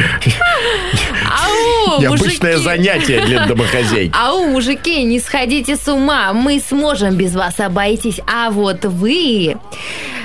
[1.99, 4.13] Необычное занятие для домохозяйки.
[4.15, 8.19] Ау, мужики, не сходите с ума, мы сможем без вас обойтись.
[8.27, 9.57] А вот вы...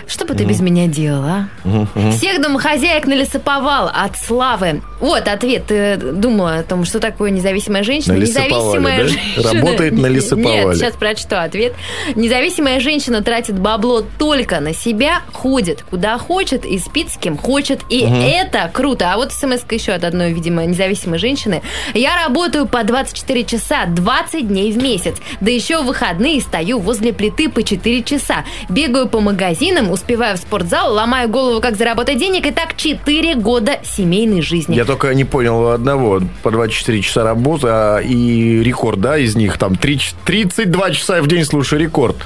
[0.06, 1.48] Что бы ты без меня делала?
[1.64, 2.10] а?
[2.12, 4.82] Всех домохозяек налесоповал от славы.
[5.00, 5.66] Вот ответ.
[5.66, 8.14] Ты думала о том, что такое независимая женщина?
[8.14, 9.08] Независимая да?
[9.08, 9.52] женщина...
[9.52, 10.66] Работает налесоповали.
[10.66, 11.74] Нет, сейчас прочту ответ.
[12.14, 17.80] Независимая женщина тратит бабло только на себя, ходит куда хочет и спит с кем хочет.
[17.88, 19.12] И это круто.
[19.12, 21.62] А вот смс еще от одной, видимо, независимой женщины.
[21.94, 25.16] Я работаю по 24 часа 20 дней в месяц.
[25.40, 28.44] Да еще в выходные стою возле плиты по 4 часа.
[28.68, 32.46] Бегаю по магазинам, успеваю в спортзал, ломаю голову, как заработать денег.
[32.46, 34.76] И так 4 года семейной жизни.
[34.76, 36.20] Я только не понял одного.
[36.42, 41.22] По 24 часа работы, а и рекорд, да, из них там три ч- 32 часа
[41.22, 42.16] в день слушаю рекорд.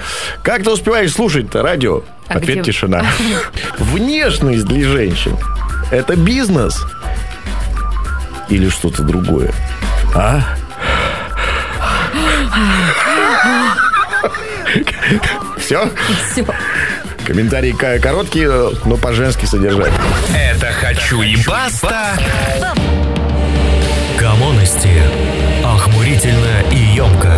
[0.42, 2.02] Как ты успеваешь слушать-то радио?
[2.28, 3.04] А Ответ где- тишина.
[3.78, 5.36] Внешность для женщин–
[5.90, 6.84] это бизнес
[8.48, 9.52] или что-то другое?
[10.14, 10.40] А?
[15.58, 15.90] Все?
[16.32, 16.44] Все.
[17.30, 18.50] Комментарии короткие,
[18.84, 19.92] но по-женски содержать.
[20.34, 22.18] Это «Хочу и баста».
[24.18, 25.00] Коммонности.
[25.64, 27.32] Охмурительно и емко.